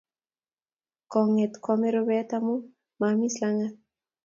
[1.11, 2.55] Konget koame rubet amu
[2.99, 3.75] maamis langat.